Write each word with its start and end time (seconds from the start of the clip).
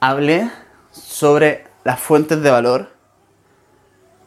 hablé 0.00 0.50
sobre 0.92 1.66
las 1.84 2.00
fuentes 2.00 2.42
de 2.42 2.50
valor. 2.50 2.90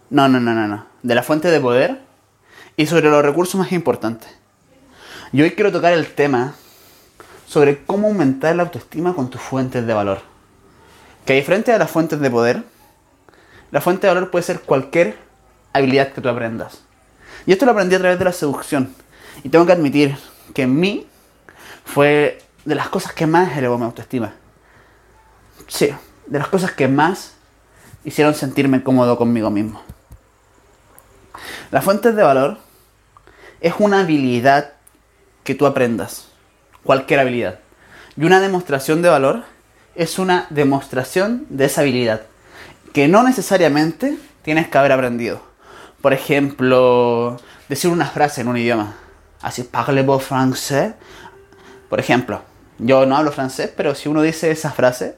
No, 0.10 0.28
no, 0.28 0.40
no, 0.40 0.54
no, 0.54 0.68
no. 0.68 0.86
De 1.04 1.16
la 1.16 1.24
fuente 1.24 1.50
de 1.50 1.60
poder 1.60 2.02
y 2.76 2.88
sobre 2.88 3.10
los 3.10 3.24
recursos 3.24 3.60
más 3.60 3.72
importantes. 3.72 4.30
Y 5.32 5.42
hoy 5.42 5.52
quiero 5.52 5.72
tocar 5.72 5.94
el 5.94 6.08
tema 6.14 6.56
sobre 7.48 7.84
cómo 7.84 8.08
aumentar 8.08 8.56
la 8.56 8.64
autoestima 8.64 9.14
con 9.14 9.30
tus 9.30 9.42
fuentes 9.42 9.86
de 9.86 9.94
valor. 9.94 10.22
Que 11.26 11.34
a 11.34 11.36
diferencia 11.36 11.74
de 11.74 11.80
las 11.80 11.92
fuentes 11.92 12.20
de 12.20 12.30
poder, 12.30 12.64
la 13.72 13.82
fuente 13.82 14.08
de 14.08 14.14
valor 14.14 14.32
puede 14.32 14.44
ser 14.44 14.62
cualquier 14.62 15.18
habilidad 15.74 16.12
que 16.12 16.22
tú 16.22 16.30
aprendas. 16.30 16.82
Y 17.46 17.52
esto 17.52 17.66
lo 17.66 17.72
aprendí 17.72 17.96
a 17.96 18.00
través 18.00 18.20
de 18.20 18.26
la 18.26 18.34
seducción. 18.34 18.94
Y 19.44 19.50
tengo 19.50 19.66
que 19.66 19.72
admitir 19.72 20.18
que 20.54 20.64
en 20.64 20.80
mí 20.80 21.08
fue 21.86 22.40
de 22.66 22.76
las 22.76 22.90
cosas 22.90 23.14
que 23.14 23.28
más 23.28 23.56
elevó 23.58 23.78
mi 23.78 23.86
autoestima. 23.86 24.34
Sí, 25.70 25.90
de 26.26 26.40
las 26.40 26.48
cosas 26.48 26.72
que 26.72 26.88
más 26.88 27.36
hicieron 28.04 28.34
sentirme 28.34 28.84
cómodo 28.84 29.18
conmigo 29.18 29.50
mismo. 29.52 29.82
Las 31.72 31.86
fuentes 31.86 32.16
de 32.16 32.24
valor 32.24 32.58
es 33.62 33.76
una 33.78 34.02
habilidad 34.02 34.74
que 35.44 35.56
tú 35.56 35.68
aprendas, 35.68 36.28
cualquier 36.84 37.20
habilidad. 37.20 37.60
Y 38.18 38.26
una 38.26 38.42
demostración 38.42 39.02
de 39.02 39.10
valor 39.10 39.44
es 39.96 40.18
una 40.18 40.48
demostración 40.50 41.46
de 41.50 41.66
esa 41.66 41.82
habilidad, 41.82 42.24
que 42.92 43.08
no 43.08 43.24
necesariamente 43.24 44.18
tienes 44.42 44.68
que 44.68 44.78
haber 44.78 44.92
aprendido. 44.92 45.42
Por 46.02 46.14
ejemplo, 46.14 47.38
decir 47.68 47.92
una 47.92 48.08
frase 48.08 48.42
en 48.42 48.48
un 48.48 48.58
idioma. 48.58 48.96
Así, 49.42 49.64
parlez-vous 49.64 50.24
français. 50.24 50.96
Por 51.90 52.00
ejemplo, 52.00 52.42
yo 52.80 53.06
no 53.06 53.18
hablo 53.18 53.32
francés, 53.32 53.72
pero 53.76 53.94
si 53.94 54.10
uno 54.10 54.22
dice 54.22 54.50
esa 54.52 54.72
frase, 54.72 55.18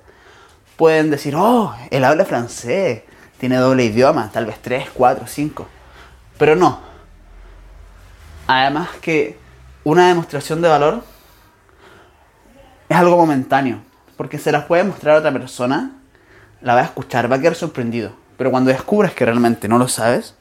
pueden 0.82 1.12
decir, 1.12 1.36
oh, 1.36 1.76
él 1.92 2.04
habla 2.04 2.26
francés, 2.26 3.04
tiene 3.38 3.58
doble 3.58 3.86
idioma, 3.86 4.32
tal 4.34 4.48
vez 4.48 4.58
tres, 4.60 4.90
cuatro, 4.92 5.28
cinco. 5.28 5.68
Pero 6.40 6.56
no. 6.56 6.80
Además 8.48 8.90
que 9.00 9.38
una 9.84 10.08
demostración 10.08 10.60
de 10.60 10.70
valor 10.70 11.04
es 12.90 12.98
algo 12.98 13.16
momentáneo, 13.16 13.78
porque 14.18 14.40
se 14.40 14.52
las 14.52 14.66
puede 14.66 14.84
mostrar 14.84 15.18
a 15.18 15.20
otra 15.20 15.32
persona, 15.32 15.92
la 16.62 16.74
va 16.74 16.82
a 16.82 16.86
escuchar, 16.86 17.32
va 17.32 17.36
a 17.36 17.40
quedar 17.40 17.54
sorprendido. 17.54 18.14
Pero 18.36 18.50
cuando 18.50 18.72
descubres 18.72 19.14
que 19.14 19.24
realmente 19.24 19.68
no 19.68 19.78
lo 19.78 19.88
sabes, 19.88 20.34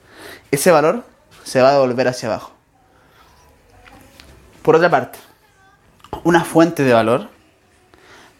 ese 0.50 0.70
valor 0.70 1.04
se 1.44 1.60
va 1.60 1.68
a 1.68 1.72
devolver 1.72 2.08
hacia 2.08 2.30
abajo. 2.30 2.52
Por 4.62 4.74
otra 4.74 4.88
parte, 4.88 5.18
una 6.24 6.44
fuente 6.44 6.82
de 6.82 6.94
valor, 6.94 7.28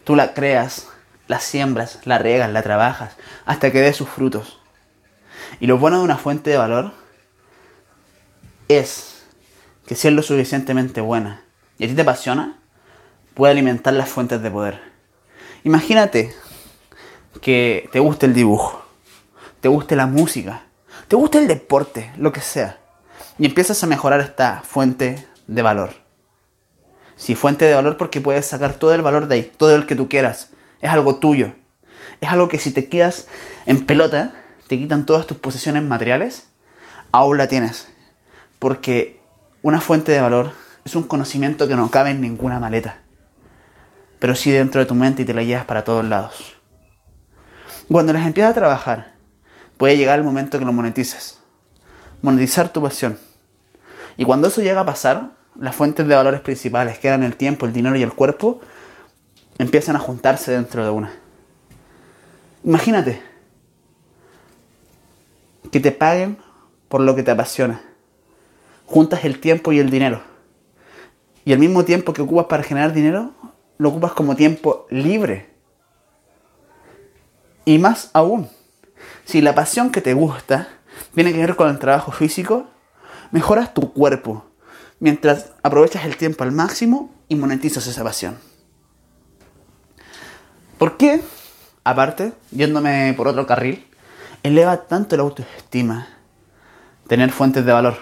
tú 0.05 0.17
la 0.17 0.33
creas, 0.33 0.90
la 1.31 1.39
siembras, 1.39 2.01
la 2.07 2.19
riegas, 2.19 2.51
la 2.51 2.61
trabajas, 2.61 3.15
hasta 3.47 3.71
que 3.71 3.81
dé 3.81 3.93
sus 3.93 4.09
frutos. 4.09 4.59
Y 5.61 5.69
lo 5.69 5.79
bueno 5.79 5.99
de 5.99 6.03
una 6.03 6.19
fuente 6.19 6.51
de 6.51 6.57
valor 6.57 6.91
es 8.67 9.23
que 9.87 9.95
si 9.95 10.09
es 10.09 10.15
lo 10.15 10.25
suficientemente 10.25 11.01
buena 11.01 11.45
y 11.79 11.85
a 11.85 11.87
ti 11.87 11.95
te 11.95 12.03
apasiona, 12.03 12.59
puede 13.35 13.53
alimentar 13.53 13.95
las 13.95 14.09
fuentes 14.09 14.43
de 14.43 14.51
poder. 14.51 14.81
Imagínate 15.63 16.35
que 17.41 17.89
te 17.93 18.01
guste 18.01 18.27
el 18.27 18.35
dibujo, 18.35 18.85
te 19.61 19.69
guste 19.69 19.95
la 19.95 20.07
música, 20.07 20.65
te 21.07 21.15
guste 21.15 21.39
el 21.39 21.47
deporte, 21.47 22.11
lo 22.17 22.33
que 22.33 22.41
sea, 22.41 22.81
y 23.39 23.47
empiezas 23.47 23.81
a 23.85 23.87
mejorar 23.87 24.19
esta 24.19 24.63
fuente 24.63 25.29
de 25.47 25.63
valor. 25.63 25.93
Si 27.15 27.37
fuente 27.37 27.67
de 27.67 27.75
valor 27.75 27.97
porque 27.97 28.21
puedes 28.21 28.47
sacar 28.47 28.75
todo 28.75 28.95
el 28.95 29.03
valor 29.03 29.29
de 29.29 29.37
ahí, 29.37 29.53
todo 29.57 29.77
el 29.77 29.87
que 29.87 29.95
tú 29.95 30.09
quieras. 30.09 30.51
Es 30.81 30.91
algo 30.91 31.17
tuyo. 31.17 31.53
Es 32.21 32.29
algo 32.29 32.49
que 32.49 32.59
si 32.59 32.73
te 32.73 32.89
quedas 32.89 33.29
en 33.67 33.87
pelota, 33.87 34.33
te 34.67 34.79
quitan 34.79 35.07
todas 35.07 35.27
tus 35.27 35.37
posesiones 35.39 35.83
materiales, 35.83 36.49
aún 37.13 37.39
la 37.39 37.49
tienes. 37.49 37.89
Porque 38.59 39.21
una 39.63 39.81
fuente 39.81 40.13
de 40.13 40.21
valor 40.21 40.53
es 40.85 40.95
un 40.95 41.05
conocimiento 41.05 41.69
que 41.69 41.77
no 41.77 41.91
cabe 41.91 42.11
en 42.11 42.21
ninguna 42.21 42.59
maleta. 42.59 42.99
Pero 44.19 44.35
sí 44.35 44.51
dentro 44.51 44.81
de 44.81 44.87
tu 44.87 44.95
mente 44.95 45.23
y 45.23 45.25
te 45.25 45.35
la 45.35 45.43
llevas 45.43 45.65
para 45.65 45.85
todos 45.85 46.05
lados. 46.05 46.57
Cuando 47.91 48.13
les 48.13 48.25
empiezas 48.27 48.53
a 48.53 48.55
trabajar, 48.55 49.15
puede 49.77 49.97
llegar 49.97 50.19
el 50.19 50.25
momento 50.25 50.59
que 50.59 50.65
lo 50.65 50.73
monetices. 50.73 51.41
Monetizar 52.23 52.73
tu 52.73 52.83
pasión. 52.83 53.19
Y 54.17 54.25
cuando 54.25 54.49
eso 54.49 54.61
llega 54.61 54.83
a 54.83 54.87
pasar, 54.87 55.31
las 55.59 55.75
fuentes 55.75 56.07
de 56.07 56.15
valores 56.15 56.41
principales, 56.41 56.99
que 56.99 57.09
eran 57.09 57.23
el 57.23 57.37
tiempo, 57.37 57.67
el 57.67 57.73
dinero 57.73 57.97
y 57.97 58.03
el 58.03 58.13
cuerpo, 58.13 58.61
empiezan 59.61 59.95
a 59.95 59.99
juntarse 59.99 60.53
dentro 60.53 60.83
de 60.83 60.91
una. 60.91 61.13
Imagínate 62.65 63.23
que 65.71 65.81
te 65.81 65.93
paguen 65.93 66.39
por 66.89 67.03
lo 67.03 67.15
que 67.15 67.23
te 67.23 67.31
apasiona. 67.31 67.83
Juntas 68.87 69.25
el 69.25 69.39
tiempo 69.39 69.73
y 69.73 69.79
el 69.79 69.91
dinero. 69.91 70.23
Y 71.45 71.53
el 71.53 71.59
mismo 71.59 71.85
tiempo 71.85 72.13
que 72.13 72.23
ocupas 72.23 72.47
para 72.47 72.63
generar 72.63 72.93
dinero, 72.93 73.33
lo 73.79 73.91
ocupas 73.91 74.13
como 74.13 74.35
tiempo 74.35 74.87
libre. 74.91 75.51
Y 77.67 77.79
más 77.79 78.11
aún, 78.15 78.49
si 79.25 79.43
la 79.43 79.55
pasión 79.55 79.91
que 79.91 80.01
te 80.01 80.15
gusta 80.15 80.69
tiene 81.15 81.33
que 81.33 81.39
ver 81.39 81.55
con 81.55 81.69
el 81.69 81.79
trabajo 81.79 82.13
físico, 82.13 82.67
mejoras 83.31 83.75
tu 83.75 83.93
cuerpo, 83.93 84.47
mientras 84.99 85.53
aprovechas 85.63 86.05
el 86.05 86.17
tiempo 86.17 86.45
al 86.45 86.53
máximo 86.53 87.15
y 87.29 87.37
monetizas 87.37 87.87
esa 87.87 88.03
pasión. 88.03 88.50
¿Por 90.81 90.97
qué? 90.97 91.21
Aparte, 91.85 92.33
yéndome 92.53 93.13
por 93.15 93.29
otro 93.29 93.47
carril, 93.47 93.87
eleva 94.43 94.87
tanto 94.87 95.15
la 95.15 95.25
autoestima 95.25 96.09
tener 97.07 97.33
fuentes 97.33 97.67
de 97.67 97.73
valor. 97.73 97.99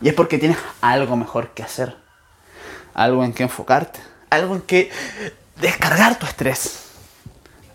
Y 0.00 0.08
es 0.08 0.14
porque 0.14 0.38
tienes 0.38 0.58
algo 0.80 1.16
mejor 1.16 1.50
que 1.50 1.62
hacer, 1.62 1.96
algo 2.94 3.22
en 3.22 3.32
que 3.32 3.44
enfocarte, 3.44 4.00
algo 4.28 4.56
en 4.56 4.62
que 4.62 4.90
descargar 5.60 6.18
tu 6.18 6.26
estrés, 6.26 6.86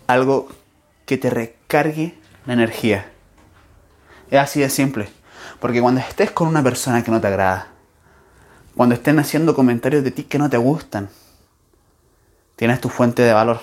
algo 0.06 0.50
que 1.06 1.16
te 1.16 1.30
recargue 1.30 2.18
la 2.44 2.52
energía. 2.52 3.10
Es 4.30 4.38
así 4.38 4.60
de 4.60 4.68
simple. 4.68 5.08
Porque 5.60 5.80
cuando 5.80 6.02
estés 6.02 6.30
con 6.30 6.46
una 6.46 6.62
persona 6.62 7.02
que 7.02 7.10
no 7.10 7.22
te 7.22 7.28
agrada, 7.28 7.68
cuando 8.76 8.94
estén 8.94 9.18
haciendo 9.18 9.54
comentarios 9.54 10.04
de 10.04 10.10
ti 10.10 10.24
que 10.24 10.36
no 10.36 10.50
te 10.50 10.58
gustan, 10.58 11.08
tienes 12.60 12.78
tu 12.78 12.90
fuente 12.90 13.22
de 13.22 13.32
valor. 13.32 13.62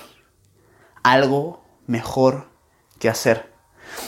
Algo 1.04 1.62
mejor 1.86 2.48
que 2.98 3.08
hacer. 3.08 3.48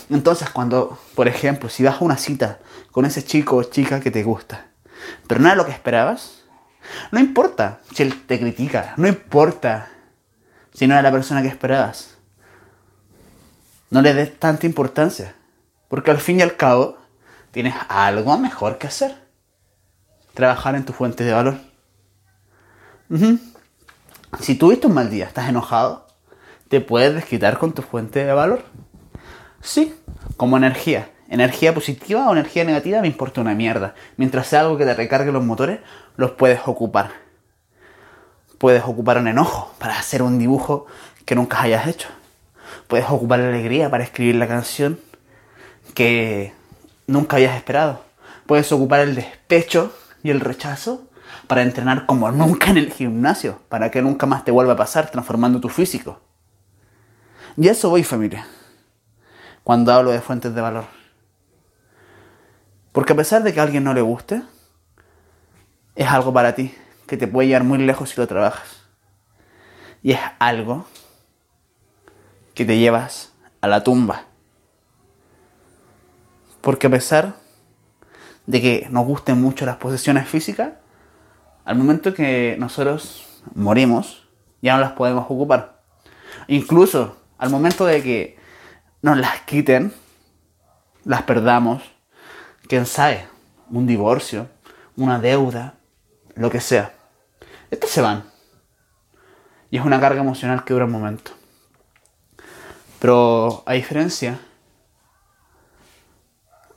Entonces, 0.08 0.50
cuando, 0.50 0.98
por 1.14 1.28
ejemplo, 1.28 1.68
si 1.68 1.84
vas 1.84 2.00
a 2.00 2.04
una 2.04 2.16
cita 2.16 2.58
con 2.90 3.04
ese 3.04 3.24
chico 3.24 3.54
o 3.54 3.62
chica 3.62 4.00
que 4.00 4.10
te 4.10 4.24
gusta, 4.24 4.66
pero 5.28 5.40
no 5.40 5.46
era 5.46 5.54
lo 5.54 5.64
que 5.64 5.70
esperabas, 5.70 6.42
no 7.12 7.20
importa 7.20 7.78
si 7.94 8.02
él 8.02 8.20
te 8.26 8.40
critica, 8.40 8.94
no 8.96 9.06
importa 9.06 9.88
si 10.74 10.88
no 10.88 10.94
era 10.94 11.02
la 11.02 11.12
persona 11.12 11.40
que 11.40 11.46
esperabas. 11.46 12.16
No 13.90 14.02
le 14.02 14.12
des 14.12 14.40
tanta 14.40 14.66
importancia, 14.66 15.36
porque 15.88 16.10
al 16.10 16.18
fin 16.18 16.40
y 16.40 16.42
al 16.42 16.56
cabo 16.56 16.98
tienes 17.52 17.76
algo 17.88 18.36
mejor 18.38 18.76
que 18.78 18.88
hacer. 18.88 19.14
Trabajar 20.34 20.74
en 20.74 20.84
tu 20.84 20.92
fuente 20.92 21.22
de 21.22 21.32
valor. 21.32 21.58
Si 24.38 24.54
tuviste 24.54 24.86
un 24.86 24.94
mal 24.94 25.10
día, 25.10 25.26
estás 25.26 25.48
enojado, 25.48 26.06
te 26.68 26.80
puedes 26.80 27.14
desquitar 27.14 27.58
con 27.58 27.72
tu 27.72 27.82
fuente 27.82 28.24
de 28.24 28.32
valor. 28.32 28.62
Sí, 29.60 29.94
como 30.36 30.56
energía. 30.56 31.10
Energía 31.28 31.74
positiva 31.74 32.28
o 32.28 32.32
energía 32.32 32.64
negativa 32.64 33.00
me 33.00 33.08
importa 33.08 33.40
una 33.40 33.54
mierda. 33.54 33.94
Mientras 34.16 34.46
sea 34.46 34.60
algo 34.60 34.78
que 34.78 34.84
te 34.84 34.94
recargue 34.94 35.32
los 35.32 35.44
motores, 35.44 35.80
los 36.16 36.30
puedes 36.32 36.60
ocupar. 36.66 37.10
Puedes 38.58 38.84
ocupar 38.84 39.18
un 39.18 39.28
enojo 39.28 39.74
para 39.78 39.98
hacer 39.98 40.22
un 40.22 40.38
dibujo 40.38 40.86
que 41.24 41.34
nunca 41.34 41.60
hayas 41.60 41.86
hecho. 41.86 42.08
Puedes 42.86 43.08
ocupar 43.10 43.40
la 43.40 43.48
alegría 43.48 43.90
para 43.90 44.04
escribir 44.04 44.36
la 44.36 44.46
canción 44.48 45.00
que 45.94 46.52
nunca 47.06 47.36
habías 47.36 47.56
esperado. 47.56 48.04
Puedes 48.46 48.70
ocupar 48.72 49.00
el 49.00 49.14
despecho 49.14 49.92
y 50.22 50.30
el 50.30 50.40
rechazo 50.40 51.09
para 51.46 51.62
entrenar 51.62 52.06
como 52.06 52.30
nunca 52.30 52.70
en 52.70 52.78
el 52.78 52.92
gimnasio, 52.92 53.60
para 53.68 53.90
que 53.90 54.02
nunca 54.02 54.26
más 54.26 54.44
te 54.44 54.50
vuelva 54.50 54.74
a 54.74 54.76
pasar 54.76 55.10
transformando 55.10 55.60
tu 55.60 55.68
físico. 55.68 56.20
Y 57.56 57.68
a 57.68 57.72
eso 57.72 57.90
voy 57.90 58.04
familia. 58.04 58.46
Cuando 59.64 59.92
hablo 59.92 60.10
de 60.10 60.20
fuentes 60.20 60.54
de 60.54 60.60
valor. 60.60 60.84
Porque 62.92 63.12
a 63.12 63.16
pesar 63.16 63.42
de 63.42 63.52
que 63.52 63.60
a 63.60 63.62
alguien 63.62 63.84
no 63.84 63.94
le 63.94 64.00
guste, 64.00 64.42
es 65.94 66.08
algo 66.08 66.32
para 66.32 66.54
ti 66.54 66.74
que 67.06 67.16
te 67.16 67.26
puede 67.26 67.48
llevar 67.48 67.64
muy 67.64 67.78
lejos 67.78 68.10
si 68.10 68.20
lo 68.20 68.26
trabajas. 68.26 68.80
Y 70.02 70.12
es 70.12 70.20
algo 70.38 70.86
que 72.54 72.64
te 72.64 72.78
llevas 72.78 73.32
a 73.60 73.68
la 73.68 73.82
tumba. 73.82 74.24
Porque 76.60 76.86
a 76.86 76.90
pesar 76.90 77.34
de 78.46 78.60
que 78.60 78.88
nos 78.90 79.06
gusten 79.06 79.40
mucho 79.40 79.66
las 79.66 79.76
posesiones 79.76 80.28
físicas, 80.28 80.72
al 81.64 81.76
momento 81.76 82.14
que 82.14 82.56
nosotros 82.58 83.42
morimos, 83.54 84.28
ya 84.62 84.74
no 84.74 84.80
las 84.80 84.92
podemos 84.92 85.24
ocupar. 85.24 85.82
Incluso 86.46 87.16
al 87.38 87.50
momento 87.50 87.86
de 87.86 88.02
que 88.02 88.38
nos 89.02 89.16
las 89.16 89.40
quiten, 89.42 89.92
las 91.04 91.22
perdamos, 91.22 91.82
quién 92.68 92.86
sabe, 92.86 93.26
un 93.70 93.86
divorcio, 93.86 94.48
una 94.96 95.18
deuda, 95.18 95.74
lo 96.34 96.50
que 96.50 96.60
sea. 96.60 96.92
Estos 97.70 97.90
se 97.90 98.02
van. 98.02 98.24
Y 99.70 99.78
es 99.78 99.84
una 99.84 100.00
carga 100.00 100.20
emocional 100.20 100.64
que 100.64 100.74
dura 100.74 100.86
un 100.86 100.92
momento. 100.92 101.32
Pero 102.98 103.62
a 103.66 103.72
diferencia 103.72 104.38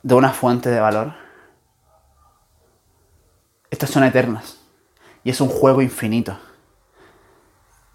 de 0.02 0.14
una 0.14 0.30
fuente 0.30 0.70
de 0.70 0.80
valor, 0.80 1.14
estas 3.70 3.90
son 3.90 4.04
eternas. 4.04 4.63
Y 5.24 5.30
es 5.30 5.40
un 5.40 5.48
juego 5.48 5.82
infinito. 5.82 6.38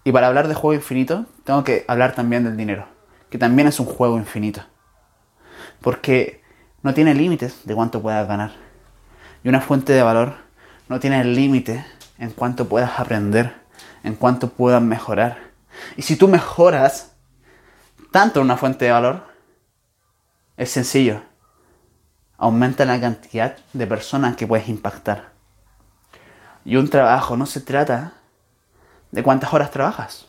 Y 0.04 0.12
para 0.12 0.26
hablar 0.26 0.48
de 0.48 0.54
juego 0.54 0.74
infinito, 0.74 1.26
tengo 1.44 1.64
que 1.64 1.84
hablar 1.88 2.14
también 2.14 2.44
del 2.44 2.56
dinero, 2.56 2.86
que 3.30 3.38
también 3.38 3.68
es 3.68 3.78
un 3.80 3.86
juego 3.86 4.18
infinito. 4.18 4.62
Porque 5.80 6.42
no 6.82 6.94
tiene 6.94 7.14
límites 7.14 7.60
de 7.64 7.74
cuánto 7.74 8.02
puedas 8.02 8.26
ganar. 8.26 8.52
Y 9.44 9.48
una 9.48 9.60
fuente 9.60 9.92
de 9.92 10.02
valor 10.02 10.34
no 10.88 11.00
tiene 11.00 11.24
límite 11.24 11.84
en 12.18 12.30
cuánto 12.30 12.68
puedas 12.68 12.98
aprender, 12.98 13.54
en 14.02 14.14
cuánto 14.14 14.50
puedas 14.50 14.82
mejorar. 14.82 15.38
Y 15.96 16.02
si 16.02 16.16
tú 16.16 16.28
mejoras 16.28 17.14
tanto 18.10 18.40
una 18.40 18.56
fuente 18.56 18.86
de 18.86 18.90
valor, 18.90 19.22
es 20.56 20.70
sencillo. 20.70 21.22
Aumenta 22.36 22.84
la 22.84 23.00
cantidad 23.00 23.56
de 23.72 23.86
personas 23.86 24.36
que 24.36 24.46
puedes 24.46 24.68
impactar. 24.68 25.32
Y 26.70 26.76
un 26.76 26.88
trabajo 26.88 27.36
no 27.36 27.46
se 27.46 27.60
trata 27.60 28.12
de 29.10 29.24
cuántas 29.24 29.52
horas 29.52 29.72
trabajas. 29.72 30.28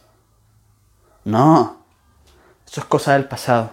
No, 1.24 1.86
eso 2.66 2.82
es 2.82 2.86
cosa 2.88 3.14
del 3.14 3.26
pasado. 3.26 3.70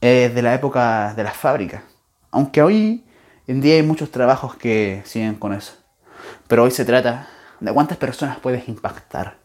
Es 0.00 0.34
de 0.34 0.42
la 0.42 0.52
época 0.52 1.14
de 1.14 1.22
las 1.22 1.36
fábricas. 1.36 1.84
Aunque 2.32 2.60
hoy 2.60 3.06
en 3.46 3.60
día 3.60 3.76
hay 3.76 3.84
muchos 3.84 4.10
trabajos 4.10 4.56
que 4.56 5.00
siguen 5.04 5.36
con 5.36 5.52
eso. 5.52 5.74
Pero 6.48 6.64
hoy 6.64 6.72
se 6.72 6.84
trata 6.84 7.28
de 7.60 7.72
cuántas 7.72 7.98
personas 7.98 8.40
puedes 8.40 8.66
impactar. 8.66 9.36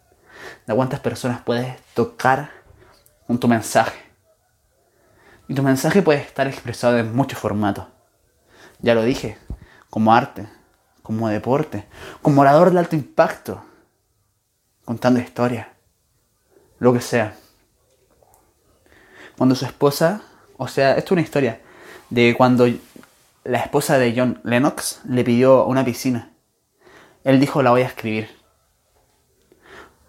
De 0.66 0.74
cuántas 0.74 1.00
personas 1.00 1.42
puedes 1.44 1.80
tocar 1.94 2.50
con 3.28 3.40
tu 3.40 3.48
mensaje. 3.48 4.00
Y 5.48 5.54
tu 5.54 5.62
mensaje 5.62 6.02
puede 6.02 6.22
estar 6.22 6.48
expresado 6.48 6.98
en 6.98 7.16
muchos 7.16 7.38
formatos. 7.38 7.86
Ya 8.80 8.96
lo 8.96 9.04
dije, 9.04 9.38
como 9.92 10.12
arte, 10.12 10.57
como 11.08 11.30
deporte, 11.30 11.86
como 12.22 12.42
orador 12.42 12.70
de 12.70 12.80
alto 12.80 12.98
impacto, 12.98 13.64
contando 14.84 15.22
historias, 15.22 15.68
lo 16.80 16.92
que 16.92 17.00
sea. 17.00 17.34
Cuando 19.38 19.56
su 19.56 19.64
esposa, 19.64 20.22
o 20.58 20.68
sea, 20.68 20.96
esto 20.96 21.06
es 21.06 21.12
una 21.14 21.22
historia 21.22 21.62
de 22.10 22.36
cuando 22.38 22.68
la 23.46 23.60
esposa 23.60 23.98
de 23.98 24.14
John 24.18 24.42
Lennox 24.44 25.00
le 25.08 25.24
pidió 25.24 25.66
una 25.66 25.86
piscina. 25.86 26.34
Él 27.24 27.40
dijo, 27.40 27.64
la 27.64 27.72
voy 27.72 27.84
a 27.84 27.88
escribir. 27.88 28.30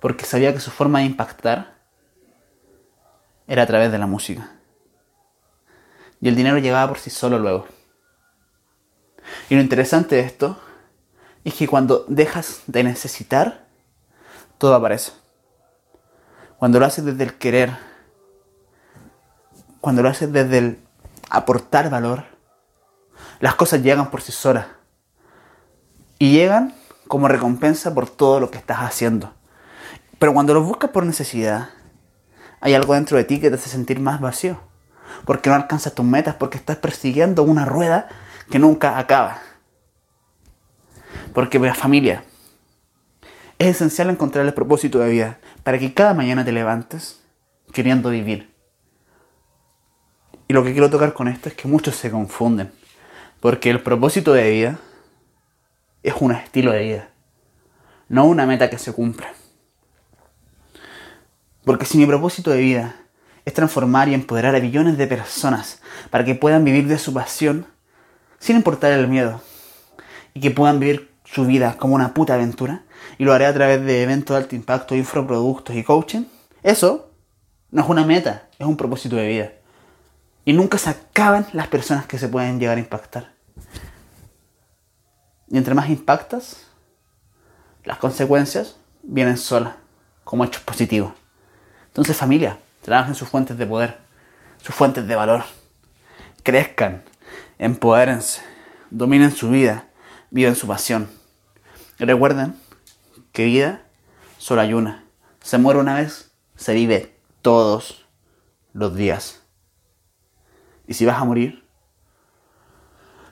Porque 0.01 0.25
sabía 0.25 0.53
que 0.53 0.59
su 0.59 0.73
forma 0.73 0.99
de 0.99 1.05
impactar 1.05 1.77
era 3.47 3.63
a 3.63 3.67
través 3.67 3.93
de 3.93 3.99
la 3.99 4.09
música. 4.09 4.51
Y 6.21 6.27
el 6.27 6.35
dinero 6.35 6.59
llegaba 6.59 6.89
por 6.89 6.99
sí 6.99 7.11
solo 7.11 7.39
luego. 7.39 7.69
Y 9.49 9.55
lo 9.55 9.61
interesante 9.61 10.17
de 10.17 10.23
esto 10.23 10.61
es 11.49 11.55
que 11.55 11.69
cuando 11.69 12.05
dejas 12.09 12.63
de 12.67 12.85
necesitar, 12.85 13.65
todo 14.59 14.75
aparece. 14.75 15.13
Cuando 16.59 16.81
lo 16.81 16.87
haces 16.87 17.05
desde 17.05 17.25
el 17.25 17.39
querer, 17.39 17.77
cuando 19.81 20.03
lo 20.03 20.09
haces 20.09 20.33
desde 20.33 20.59
el 20.59 20.79
aportar 21.31 21.89
valor, 21.89 22.25
las 23.41 23.55
cosas 23.55 23.83
llegan 23.83 24.11
por 24.11 24.21
sí 24.21 24.33
solas. 24.33 24.67
Y 26.19 26.33
llegan 26.33 26.75
como 27.07 27.29
recompensa 27.29 27.95
por 27.95 28.11
todo 28.11 28.41
lo 28.41 28.51
que 28.51 28.59
estás 28.59 28.79
haciendo. 28.81 29.33
Pero 30.19 30.35
cuando 30.35 30.53
lo 30.53 30.63
buscas 30.63 30.91
por 30.91 31.07
necesidad, 31.07 31.71
hay 32.61 32.75
algo 32.75 32.95
dentro 32.95 33.17
de 33.17 33.25
ti 33.25 33.41
que 33.41 33.49
te 33.49 33.57
hace 33.57 33.71
sentir 33.71 34.01
más 34.01 34.21
vacío. 34.21 34.61
Porque 35.25 35.49
no 35.49 35.57
alcanzas 35.57 35.95
tus 35.95 36.05
metas, 36.05 36.35
porque 36.35 36.59
estás 36.59 36.77
persiguiendo 36.77 37.45
una 37.45 37.65
rueda 37.65 38.09
que 38.51 38.59
nunca 38.59 38.99
acaba. 38.99 39.41
Porque 41.33 41.59
la 41.59 41.75
familia, 41.75 42.25
es 43.59 43.69
esencial 43.69 44.11
encontrar 44.11 44.47
el 44.47 44.55
propósito 44.55 45.01
de 45.01 45.11
vida 45.11 45.39
para 45.65 45.79
que 45.79 45.93
cada 45.93 46.15
mañana 46.15 46.45
te 46.45 46.53
levantes 46.53 47.21
queriendo 47.73 48.11
vivir. 48.11 48.55
Y 50.47 50.55
lo 50.55 50.63
que 50.65 50.73
quiero 50.73 50.91
tocar 50.91 51.13
con 51.13 51.29
esto 51.29 51.49
es 51.49 51.55
que 51.55 51.69
muchos 51.69 51.97
se 51.97 52.11
confunden. 52.11 52.73
Porque 53.41 53.71
el 53.71 53.83
propósito 53.83 54.33
de 54.33 54.51
vida 54.51 54.79
es 56.03 56.15
un 56.21 56.33
estilo 56.33 56.73
de 56.73 56.83
vida, 56.83 57.11
no 58.09 58.25
una 58.25 58.47
meta 58.47 58.71
que 58.71 58.79
se 58.79 58.93
cumpla. 58.93 59.33
Porque 61.65 61.85
si 61.85 61.99
mi 61.99 62.07
propósito 62.07 62.51
de 62.51 62.61
vida 62.61 62.97
es 63.45 63.53
transformar 63.53 64.09
y 64.09 64.15
empoderar 64.15 64.55
a 64.55 64.61
billones 64.61 64.97
de 64.97 65.07
personas 65.07 65.83
para 66.11 66.25
que 66.25 66.35
puedan 66.35 66.65
vivir 66.65 66.87
de 66.87 66.99
su 66.99 67.13
pasión 67.13 67.67
sin 68.39 68.57
importar 68.57 68.93
el 68.93 69.09
miedo 69.09 69.43
y 70.35 70.41
que 70.41 70.51
puedan 70.51 70.81
vivir 70.81 71.11
su 71.25 71.45
vida 71.45 71.77
como 71.79 71.95
una 71.95 72.15
puta 72.15 72.35
aventura 72.35 72.83
y 73.19 73.25
lo 73.25 73.33
haré 73.33 73.47
a 73.47 73.55
través 73.55 73.85
de 73.85 74.03
eventos 74.03 74.35
de 74.35 74.43
alto 74.43 74.57
impacto, 74.57 74.95
infoproductos 74.95 75.77
y 75.77 75.83
coaching, 75.83 76.25
eso 76.63 77.11
no 77.71 77.83
es 77.83 77.89
una 77.89 78.05
meta, 78.05 78.49
es 78.59 78.67
un 78.67 78.77
propósito 78.77 79.17
de 79.17 79.29
vida. 79.29 79.53
Y 80.45 80.53
nunca 80.53 80.79
se 80.79 80.91
acaban 80.91 81.47
las 81.53 81.69
personas 81.69 82.07
que 82.07 82.19
se 82.19 82.29
pueden 82.29 82.59
llegar 82.59 82.79
a 82.79 82.81
impactar. 82.81 83.33
Y 85.51 85.59
entre 85.59 85.75
más 85.75 85.89
impactas, 85.91 86.67
las 87.85 87.99
consecuencias 87.99 88.77
vienen 89.03 89.37
solas, 89.37 89.75
como 90.25 90.45
hechos 90.45 90.63
positivos. 90.63 91.13
Entonces 91.89 92.17
familia, 92.17 92.59
trabajen 92.83 93.15
sus 93.15 93.29
fuentes 93.29 93.59
de 93.59 93.67
poder, 93.67 93.99
sus 94.63 94.75
fuentes 94.75 95.07
de 95.07 95.17
valor. 95.17 95.43
Crezcan, 96.43 97.03
empodérense, 97.59 98.43
dominen 98.91 99.33
su 99.33 99.51
vida, 99.51 99.88
viven 100.31 100.55
su 100.55 100.67
pasión. 100.67 101.09
Recuerden 101.99 102.55
que 103.33 103.45
vida 103.45 103.83
solo 104.39 104.61
hay 104.61 104.75
una. 104.75 105.05
Se 105.41 105.59
muere 105.59 105.81
una 105.81 105.95
vez, 105.95 106.33
se 106.57 106.75
vive 106.75 107.15
todos 107.43 108.07
los 108.73 108.95
días. 108.95 109.43
Y 110.87 110.95
si 110.95 111.05
vas 111.05 111.21
a 111.21 111.25
morir, 111.25 111.65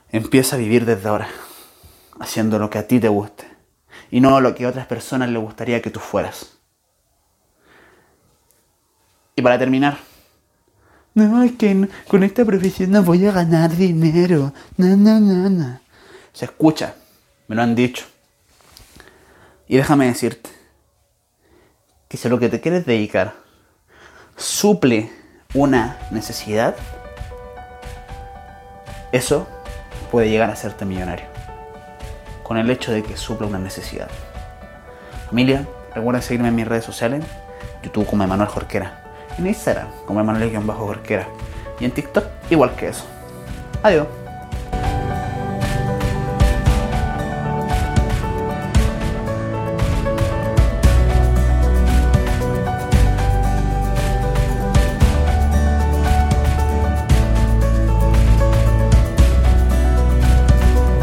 empieza 0.09 0.55
a 0.55 0.59
vivir 0.59 0.85
desde 0.85 1.09
ahora, 1.09 1.27
haciendo 2.19 2.59
lo 2.59 2.69
que 2.69 2.77
a 2.77 2.87
ti 2.87 2.99
te 2.99 3.09
guste 3.09 3.47
y 4.11 4.21
no 4.21 4.39
lo 4.41 4.55
que 4.55 4.65
a 4.65 4.69
otras 4.69 4.87
personas 4.87 5.29
les 5.29 5.41
gustaría 5.41 5.81
que 5.81 5.89
tú 5.89 5.99
fueras. 5.99 6.57
Y 9.35 9.41
para 9.41 9.59
terminar, 9.59 9.97
no, 11.13 11.43
es 11.43 11.53
que 11.53 11.87
con 12.07 12.23
esta 12.23 12.45
profesión 12.45 12.91
no 12.91 13.03
voy 13.03 13.25
a 13.25 13.31
ganar 13.31 13.75
dinero. 13.75 14.53
No, 14.77 14.95
no, 14.95 15.19
no, 15.19 15.49
no. 15.49 15.79
Se 16.37 16.45
escucha, 16.45 16.93
me 17.47 17.55
lo 17.55 17.63
han 17.63 17.73
dicho. 17.73 18.05
Y 19.67 19.75
déjame 19.75 20.05
decirte 20.05 20.51
que 22.07 22.15
si 22.15 22.29
lo 22.29 22.37
que 22.37 22.47
te 22.47 22.61
quieres 22.61 22.85
dedicar 22.85 23.33
suple 24.35 25.11
una 25.55 25.97
necesidad, 26.11 26.75
eso 29.11 29.47
puede 30.11 30.29
llegar 30.29 30.51
a 30.51 30.53
hacerte 30.53 30.85
millonario. 30.85 31.25
Con 32.43 32.57
el 32.57 32.69
hecho 32.69 32.91
de 32.91 33.01
que 33.01 33.17
suple 33.17 33.47
una 33.47 33.57
necesidad. 33.57 34.11
Familia, 35.29 35.67
recuerda 35.95 36.21
seguirme 36.21 36.49
en 36.49 36.55
mis 36.55 36.67
redes 36.67 36.85
sociales, 36.85 37.25
YouTube 37.81 38.05
como 38.05 38.25
Emanuel 38.25 38.49
Jorquera, 38.49 39.25
en 39.39 39.47
Instagram 39.47 39.87
como 40.05 40.21
Emanuel-Jorquera 40.21 41.27
y 41.79 41.85
en 41.85 41.91
TikTok 41.91 42.25
igual 42.51 42.75
que 42.75 42.89
eso. 42.89 43.05
Adiós. 43.81 44.26